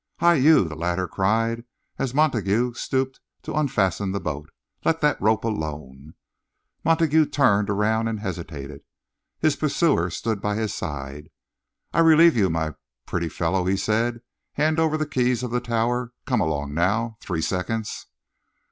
"Hi, 0.17 0.33
you," 0.33 0.67
the 0.67 0.73
latter 0.75 1.07
cried, 1.07 1.63
as 1.99 2.11
Montague 2.15 2.73
stooped 2.73 3.19
to 3.43 3.53
unfasten 3.53 4.13
the 4.13 4.19
boat, 4.19 4.49
"let 4.83 4.99
that 5.01 5.21
rope 5.21 5.43
alone!" 5.43 6.15
Montague 6.83 7.27
turned 7.27 7.69
around 7.69 8.07
and 8.07 8.19
hesitated. 8.19 8.81
His 9.37 9.55
pursuer 9.55 10.09
stood 10.09 10.41
by 10.41 10.55
his 10.55 10.73
side. 10.73 11.29
"I'll 11.93 12.01
relieve 12.03 12.35
you, 12.35 12.49
my 12.49 12.73
pretty 13.05 13.29
fellow," 13.29 13.65
he 13.65 13.77
said. 13.77 14.21
"Hand 14.53 14.79
over 14.79 14.97
the 14.97 15.05
key 15.05 15.33
of 15.33 15.51
the 15.51 15.61
tower. 15.61 16.13
Come 16.25 16.41
along, 16.41 16.73
now. 16.73 17.19
Three 17.21 17.43
seconds." 17.43 18.07